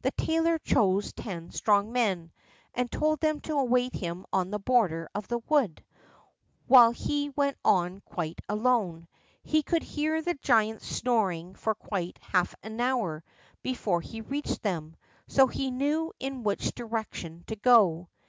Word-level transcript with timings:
The 0.00 0.10
tailor 0.18 0.58
chose 0.58 1.12
ten 1.12 1.52
strong 1.52 1.92
men, 1.92 2.32
and 2.74 2.90
told 2.90 3.20
them 3.20 3.38
to 3.42 3.60
await 3.60 3.94
him 3.94 4.26
on 4.32 4.50
the 4.50 4.58
border 4.58 5.08
of 5.14 5.28
the 5.28 5.38
wood, 5.38 5.84
while 6.66 6.90
he 6.90 7.30
went 7.30 7.56
on 7.64 8.00
quite 8.00 8.40
alone. 8.48 9.06
He 9.44 9.62
could 9.62 9.84
hear 9.84 10.20
the 10.20 10.34
giants 10.34 10.86
snoring 10.88 11.54
for 11.54 11.76
quite 11.76 12.18
half 12.22 12.56
an 12.64 12.80
hour 12.80 13.22
before 13.62 14.00
he 14.00 14.20
reached 14.20 14.62
them, 14.62 14.96
so 15.28 15.46
he 15.46 15.70
knew 15.70 16.12
in 16.18 16.42
which 16.42 16.74
direction 16.74 17.44
to 17.46 17.54
go. 17.54 18.08